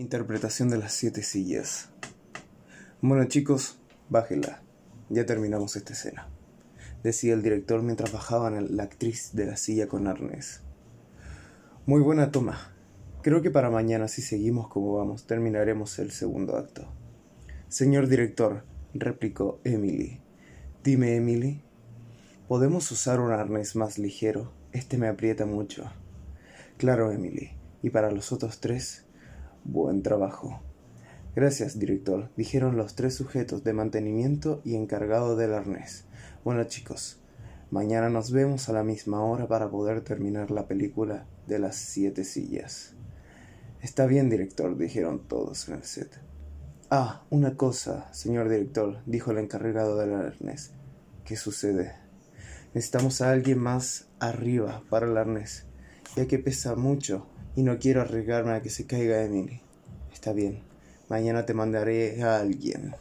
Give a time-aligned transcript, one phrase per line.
[0.00, 1.90] Interpretación de las siete sillas.
[3.02, 3.76] Bueno chicos,
[4.08, 4.62] bájela.
[5.10, 6.26] Ya terminamos esta escena.
[7.02, 10.62] Decía el director mientras bajaban la actriz de la silla con arnés.
[11.84, 12.72] Muy buena toma.
[13.20, 16.88] Creo que para mañana, si seguimos como vamos, terminaremos el segundo acto.
[17.68, 18.64] Señor director,
[18.94, 20.22] replicó Emily.
[20.82, 21.60] Dime, Emily,
[22.48, 24.50] ¿podemos usar un arnés más ligero?
[24.72, 25.92] Este me aprieta mucho.
[26.78, 27.50] Claro, Emily.
[27.82, 29.04] ¿Y para los otros tres?
[29.72, 30.60] Buen trabajo.
[31.36, 36.06] Gracias, director, dijeron los tres sujetos de mantenimiento y encargado del arnés.
[36.42, 37.20] Bueno, chicos,
[37.70, 42.24] mañana nos vemos a la misma hora para poder terminar la película de las siete
[42.24, 42.94] sillas.
[43.80, 46.20] Está bien, director, dijeron todos en el set.
[46.90, 50.72] Ah, una cosa, señor director, dijo el encargado del arnés.
[51.24, 51.94] ¿Qué sucede?
[52.74, 55.66] Necesitamos a alguien más arriba para el arnés,
[56.16, 57.28] ya que pesa mucho
[57.60, 59.60] y no quiero arriesgarme a que se caiga Emily.
[60.14, 60.62] Está bien,
[61.10, 62.94] mañana te mandaré a alguien.